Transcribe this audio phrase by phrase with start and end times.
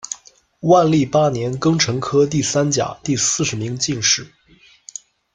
[0.61, 4.33] 万历八年庚辰科第三甲第四十名进士。